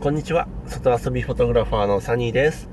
[0.00, 0.46] こんにちは。
[0.68, 2.70] 外遊びフォトグラファーのサニーです。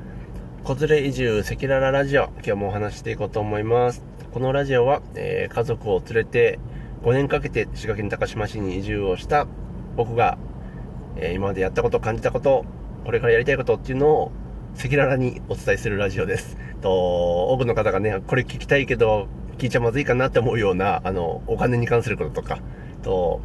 [0.63, 2.25] 子連れ移住赤裸々ラジオ。
[2.35, 4.03] 今日もお話していこうと思います。
[4.31, 6.59] このラジオは、えー、家族を連れて
[7.01, 9.47] 5年かけて滋賀県高島市に移住をした
[9.95, 10.37] 僕が、
[11.15, 12.63] えー、今までやったこと、感じたこと、
[13.05, 14.31] これからやりたいことっていうのを
[14.77, 16.57] 赤裸々にお伝えするラジオです。
[16.81, 22.59] と、多くの方がね、これ聞きたいけど、聞いちゃまずいかなって思うような、あの、お金に関することとか、
[23.01, 23.41] と、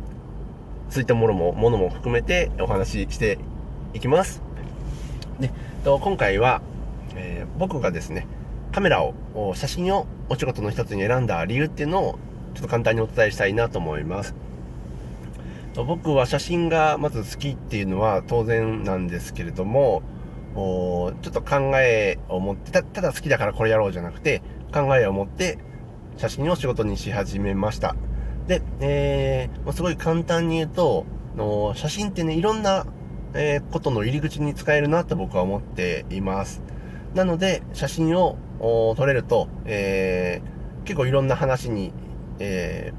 [0.90, 3.38] そういったものも、ものも含めてお話しして
[3.94, 4.42] いきます。
[5.40, 5.50] で、
[5.84, 6.62] と今回は、
[7.16, 8.26] えー、僕がですね、
[8.72, 9.14] カメラを、
[9.54, 12.18] 写真をお仕事の一つに選んだ理由っていうのを、
[12.54, 14.34] ちょっと簡単にお伝えしたいなと思います。
[15.74, 20.02] と僕は写真がまず好きっていうのは当然なんですけれども、
[20.54, 25.58] ちょっと考えを持ってた、ただ好きだからこれやろうじゃなくて、考えを持って
[26.16, 27.96] 写真を仕事にし始めました。
[28.46, 32.86] で、えー、すごい簡単に言うと、の写真ってね、いろんな
[33.34, 36.62] えー、ことの入り口に使えるなと僕は思っています。
[37.14, 41.92] なので、写真を撮れると、えー、結構いろんな話に、
[42.38, 42.92] え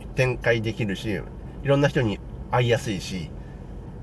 [0.00, 1.20] ー、展開できるし、
[1.62, 2.18] いろんな人に
[2.50, 3.30] 会いやすいし、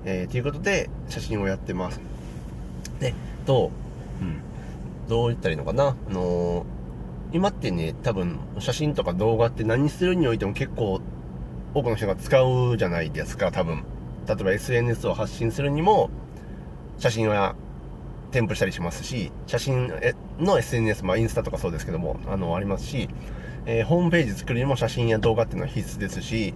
[0.05, 2.01] えー、ということで写真をやってます。
[2.99, 3.13] で、
[3.45, 3.71] と、
[4.21, 4.41] うん、
[5.07, 5.95] どう言ったらいいのかな？
[6.09, 6.65] あの
[7.31, 11.01] 今ってね、多分写真とか動画って何するにおいても結構
[11.73, 13.83] 多くの人が使うじゃないですか、多分。
[14.27, 16.09] 例えば SNS を発信するにも、
[16.97, 17.55] 写真は
[18.31, 19.91] 添付したりしますし、写真
[20.39, 23.09] の SNS、まあインスタとかそうですけども、あの、ありますし、
[23.65, 26.53] えー、ホームページ作るにも写真や動画っていうのは必須ですし、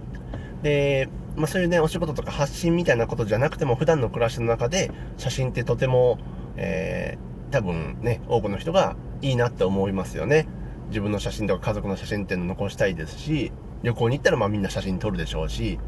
[0.62, 6.18] で、まあそういうね、お仕事とか発信みたいなことじゃなくても、普段の暮らしの中で写真ってとても、
[6.56, 10.46] えー、多分ね、多くの人がいいなって思いますよね。
[10.88, 15.78] 自分の写真とか家族の写真っていうのを残したいですし、旅行に行ったらまあみんな写真撮るでしょうし、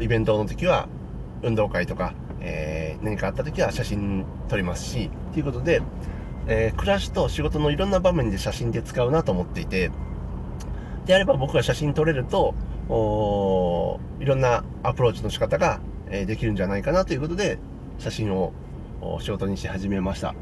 [0.00, 0.88] イベントの時は
[1.42, 5.82] 運動会とか、えー、何かあった時は写真撮りますし、ということで、
[6.46, 9.90] えー、暮らしと仕事のいろんな場面で写真で使うなと思っていて、
[11.06, 12.54] であれば僕が写真撮れると、
[12.88, 17.58] おいろんなアプローチの仕方が、え、できるんじゃないかなということで、
[17.98, 18.52] 写真を
[19.20, 20.34] 仕事にし始めました。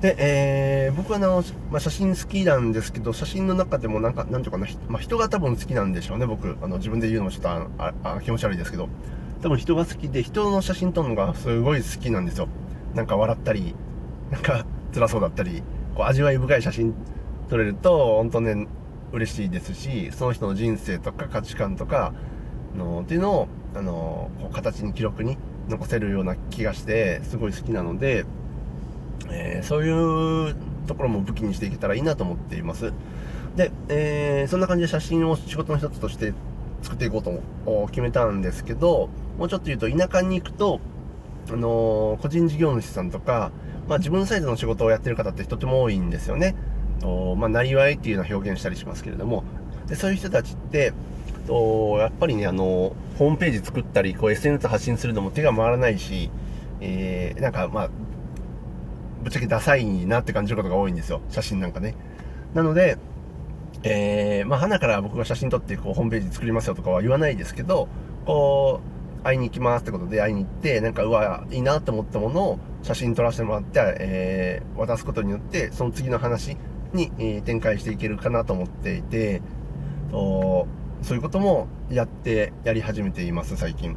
[0.00, 6.56] で、えー、僕はあの、まあ、写真好きなんですけど、写真の中でもなんか、なんていうかな、まあ、人が多分好きなんでしょうね、僕。
[6.62, 8.88] あの、自分で言うのもちょっとああ気持ち悪いですけど。
[9.42, 12.48] 多分人が好きで、人の写真撮るのがすごい好きなんですよ。
[12.94, 13.74] なんか笑ったり、
[14.30, 15.62] なんか辛そうだったり、
[15.94, 16.94] こう味わい深い写真
[17.48, 18.68] 撮れると、本当ね、
[19.12, 22.14] 嬉しいですし、その人の人生とか価値観とか、
[22.76, 25.36] のっていうのを、あの、こう形に記録に
[25.68, 28.24] 残せるような気がして、すごい好きなので、
[29.30, 32.92] えー、そういうところも武器にしていけたらいいなと思っています。
[33.56, 36.32] で、えー、そんな感じで写真を仕事の一つとして
[36.82, 39.08] 作っていこうと決めたんですけど、
[39.38, 40.80] もうちょっと言うと田舎に行くと、
[41.50, 43.50] あのー、個人事業主さんとか、
[43.88, 46.54] まあ、自分サイズの仕事をやってる方ってとても多いんですよね。
[47.00, 49.44] とまあ、なりわいっていうのは表現したりしますけれども、
[49.88, 50.92] でそういう人たちって、
[51.50, 56.30] とやっぱりね、あのホームページ作ったり、こう SNS 発信するのも手が回らないし、
[56.80, 57.90] えー、なんかまあ、
[59.22, 61.20] ぶっちゃけダサいなって感じることが多いんですよ。
[61.28, 61.94] 写真なんかね。
[62.54, 62.98] なので、
[63.82, 67.88] えー、まあ、花から僕が写真撮ってこうホームページ作りますよとかは言わないですけど、
[68.26, 68.80] こ
[69.20, 76.56] う、会いに行きますってことで会いに行って、なんか、うわ、いいなって思ったものを写真撮らせてもらって、えー、渡すことによって、その次の話
[76.92, 79.42] に、え、展開していけるかなと思っていて、
[80.10, 80.66] と
[81.02, 83.96] そういうこともやって、やり始めています、最近。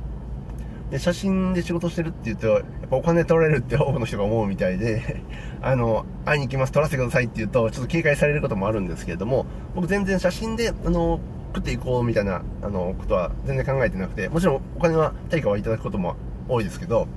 [0.91, 5.21] で、写真で仕事してるって言うと、やっぱお金取られるって多くの人が思うみたいで
[5.61, 9.45] あの、会いに行きます、撮らせてくださいって言うと、ちょっと警戒されることもあるんですけれども、
[9.75, 11.19] 僕全然写真で、あの、
[11.55, 16.15] 食っていこうみたいな、あの、ことは全然考えてなくて、もちろんお金は、対価はいただくことも
[16.47, 17.07] 多いですけど、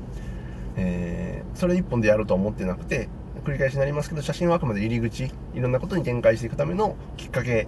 [0.76, 3.08] えー、それ一本でやろうと思ってなくて、
[3.44, 5.24] 繰り返しになりますけど、写真はあくまで入り口、
[5.54, 7.66] いろんなことに展開していくためのきっかけっ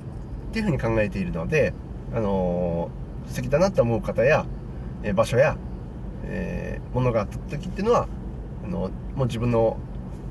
[0.53, 1.73] ていうふうに考えているので、
[2.15, 4.45] あのー、素敵だなと思う方や、
[5.03, 5.57] え、場所や、
[6.25, 8.09] えー、ものがあった時っていうのは
[8.65, 9.79] あのもう自分の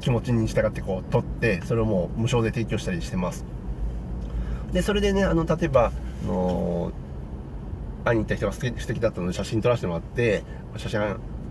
[0.02, 3.46] 気持ちに従ってこう撮ってそれをもう無償で提供したりしてます。
[4.72, 5.92] でそれでねあの例えば、
[6.24, 6.92] あの
[8.04, 10.44] 会いに行った人が素敵だったので写真撮らせてもらって
[10.78, 11.02] 写真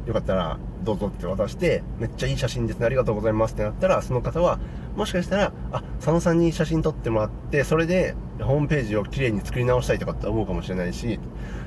[0.07, 4.59] よかったらどうぞって渡してめっちゃいい写真ですねありがとうございますってなったらその方は
[4.95, 11.19] もしかしたらあ佐野さんに写真撮ってもらってそれでホームページをきれいに作り直したいとかって思うかもしれないし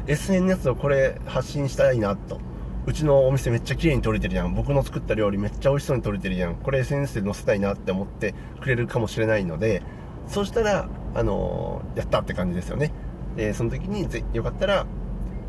[0.07, 2.39] SNS をこれ発信したいなと。
[2.85, 4.53] うちのお店めっちゃ綺麗に撮れてるやん。
[4.55, 6.55] 僕の作った料理めっちゃ美味しそうに撮れてるやん。
[6.55, 9.83] これ SNS で載せたいなって思ってくれるかもしれないので、
[10.27, 12.91] そうしたら、あのー、やったって感じですよね。
[13.35, 14.85] で、その時にぜよかったら、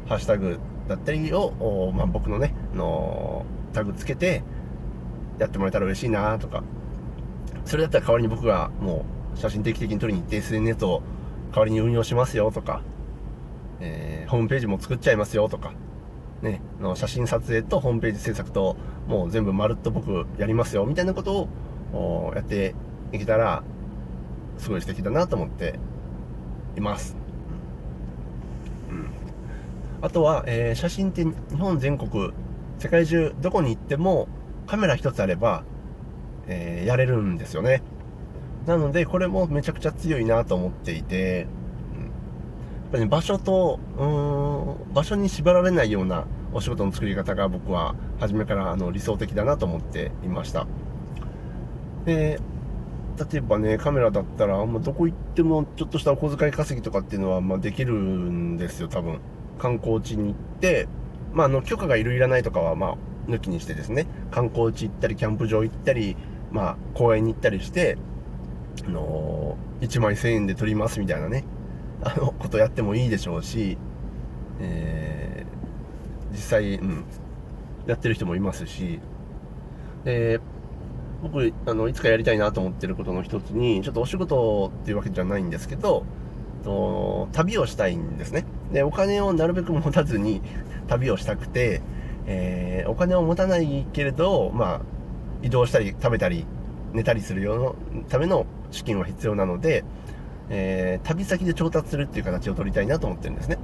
[0.07, 4.43] ハッシュタグだったりを、まあ、僕のね、のタグつけて
[5.39, 6.65] やってもらえたら嬉しいなとか、
[7.65, 9.05] それだったら代わりに僕がも
[9.35, 11.03] う写真定期的に撮りに行って SNS を
[11.53, 12.83] 代わりに運用しますよとか、
[13.81, 15.73] えー、ホームページも作っちゃいますよとか、
[16.43, 18.77] ね、の写真撮影とホームページ制作と
[19.07, 21.49] もう全部まるっと僕やりますよみたいなこと
[21.93, 22.75] をやって
[23.13, 23.63] いけたら
[24.59, 25.79] すごい素敵だなと思って
[26.77, 27.17] います。
[28.91, 29.11] うん。
[30.03, 32.33] あとは、えー、写真って日本全国、
[32.79, 34.29] 世界中どこに行っても
[34.67, 35.65] カメラ一つあれば、
[36.47, 37.83] えー、やれるんですよね。
[38.67, 41.47] なので、これもめちゃくちゃ強いなと思っていて、
[42.91, 50.67] ぱり、ね、場所と、うーん、場所に縛られないようなお仕事の作り方が僕は初めからあの理想的だなと思っていました。
[52.05, 52.41] で、
[53.31, 59.21] 例えばね、カメラだったら、まあ、どこ行ってもちょっとしたお小遣い稼ぎとかっていうのは、まあ、できるんですよ、多分。
[59.59, 60.89] 観光地に行って、
[61.33, 62.97] まあ、あの、許可がいるいらないとかは、まあ、
[63.29, 66.17] 抜きにしてですね、観光地行ったり、キャンプ場行ったり、
[66.51, 67.99] まあ、公園に行ったりして、
[68.87, 71.45] あのー、1枚1000円で撮りますみたいなね、
[72.03, 73.77] あの、ことやってもいいでしょうし、
[74.61, 77.05] えー、実際、うん、
[77.87, 79.01] やってる人もいますし、
[80.05, 80.41] で、
[81.23, 86.05] 僕、あの、いつかやりたいなと思ってることの一つに、ちょっとお仕事っていうわけじゃないんですけど、
[86.63, 88.45] と旅をしたいんですね。
[88.73, 90.41] で、お金をなるべく持たずに
[90.89, 91.83] 旅をしたくて、
[92.27, 94.81] えー、お金を持たないけれど、まあ、
[95.43, 96.47] 移動したり食べたり
[96.93, 99.85] 寝たりするようなための資金は必要なので、
[100.51, 103.59] えー、旅先で調達するっていう形を取りたいなと思ってるんですね。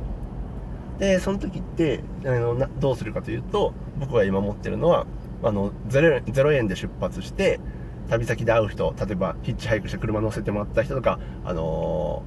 [0.98, 5.06] で、その時って、あのどうするかというと、僕が今持ってるのは、
[5.42, 7.60] あの 0, 円で出発して、
[8.08, 12.22] 旅先で会う人、例えばヒッチハイクして車乗せてもらった人とか、あの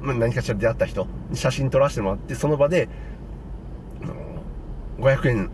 [0.00, 2.88] ー、ま、何かしら出会った人写真撮らせてもらって、その場で、
[4.98, 5.50] 500円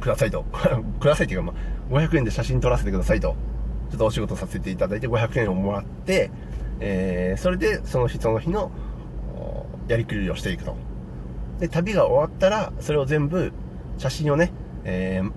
[0.00, 0.44] くださいと。
[1.00, 1.52] くださいっていうか、
[1.90, 3.34] ま、500円で写真撮らせてくださいと。
[3.90, 6.30] ちょっとお仕事させていただいて500円をもらって、
[6.80, 8.70] えー、それでその日その日の
[9.88, 10.76] やりくりをしていくと。
[11.58, 13.52] で、旅が終わったら、それを全部
[13.96, 14.52] 写真をね、
[14.84, 15.32] えー、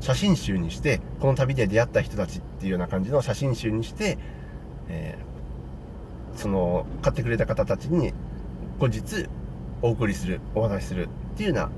[0.00, 4.16] 写真集にして、この旅で出会った人たちっていうような感じの写真集にして、
[4.88, 8.14] えー、その、買ってくれた方たちに
[8.78, 9.26] 後日
[9.82, 11.70] お送りする、お渡しするっていうような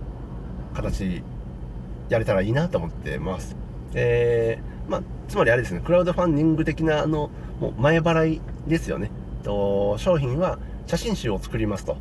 [0.75, 1.23] 形
[2.09, 3.56] やれたらいいなと思ってます。
[3.94, 7.31] えー、まあ、つまりあれですね、クラウドファンディング的な、あの、
[7.61, 9.11] もう前払いですよね。
[9.43, 11.97] と、商品は写真集を作りますと。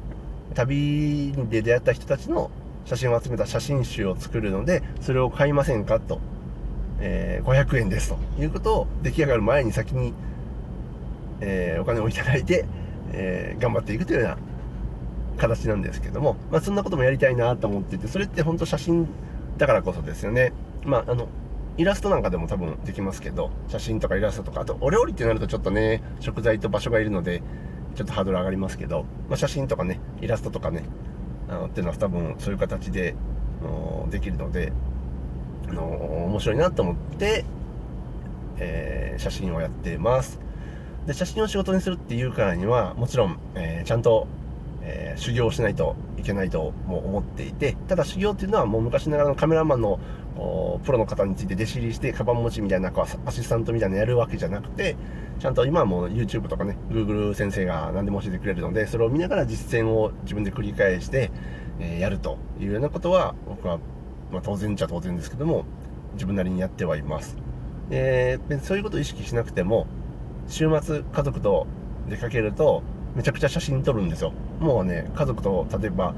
[0.53, 2.49] 旅で出会った人たちの
[2.85, 6.19] 写真を集めた写真集を作るので、それを買いませんかと。
[6.99, 10.13] えー、500円ですということを出来上がる前に先に、
[11.41, 12.65] えー、お金をいただいて、
[13.11, 14.37] えー、頑張っていくというような
[15.37, 19.07] 形なんですけども、まあ、そんなこともやりたいなと思ってて、それって本当写真
[19.57, 20.53] だからこそですよね。
[20.83, 21.27] まあ、あの、
[21.77, 27.43] イラストなんかでも多分できますけど、写真とかイラストとか、あとお料理ってなるとちょっとね、食材と場所がいるので、
[27.95, 30.83] ちょっとハードル上がりますけど、まあ、写真とかね、イラストとかね、
[31.49, 33.15] あのっていうのは多分そういう形で
[34.09, 34.73] できるので、
[35.69, 37.45] あの面白いなと思って、
[38.57, 40.39] えー、写真をやってます。
[41.05, 44.27] で、写真を仕事にするっていうからには、もちろん、えー、ちゃんと、
[44.89, 49.99] えー、修行をしないといけないとも思っていて、ただ修行っていうのはもう昔ながらのカメラマンの
[50.83, 52.91] プロの方について弟子入りして、カバン持ちみたいな、
[53.25, 54.95] アシスタントみたいなのやるわけじゃなくて、
[55.39, 61.31] ちゃんと今はもう YouTube とかね、Google 先生が何でも教えてくれるので、それを見ながら実践を自分で繰り返して、
[61.79, 63.79] えー、やるというようなことは、僕は、
[64.31, 65.65] まあ、当然っちゃ当然ですけども、
[66.13, 67.35] 自分なりにやってはいます。
[67.89, 69.87] えー、そういうことを意識しなくても、
[70.47, 71.67] 週末家族と
[72.09, 72.83] 出かけると、
[73.17, 74.31] めちゃくちゃ写真撮るんですよ。
[74.59, 76.13] もうね、家族と、例えば、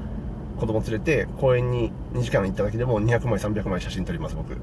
[0.60, 4.54] 子供連れて公園に2時間行っただけでも200枚300枚写真撮ります僕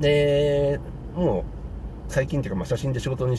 [0.00, 0.78] で
[1.16, 1.44] もう
[2.12, 3.36] 最近っていうかまあ写真で仕事に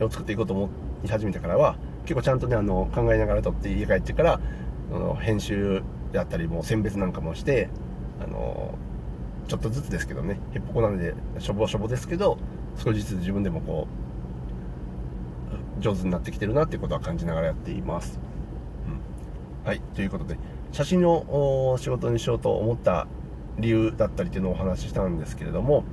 [0.00, 0.68] を作っていこうと思
[1.04, 4.40] い始めてからは結構ちゃんとねあの考えながら撮って家帰ってから
[4.92, 5.82] あの編集
[6.12, 7.70] であったりも選別なんかもして
[8.20, 8.76] あの
[9.46, 12.38] ちょっとずつですけどねへっぽこなんでしょぼしょぼですけど
[12.76, 14.05] 少しずつ自分でもこう
[15.80, 18.18] 上手になってきてるなっていうことは感じながらやっています、
[19.62, 20.38] うん、はいということで
[20.72, 23.06] 写真を仕事にしようと思った
[23.58, 25.84] 理由だったりっていうのをお話ししたんですけれども、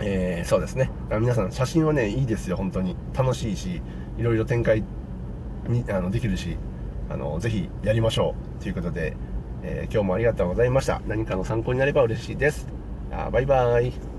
[0.00, 0.90] えー、そうですね。
[1.10, 2.96] 皆さん写真はねいいですよ本当に。
[3.14, 3.80] 楽しいし
[4.18, 4.84] いろいろ展開
[5.68, 6.58] にあのできるし
[7.08, 8.62] あのぜひやりましょう。
[8.62, 9.16] ということで、
[9.62, 11.00] えー、今日もありがとうございました。
[11.06, 12.68] 何かの参考になれば嬉しいです。
[13.10, 14.13] あバイバーイ。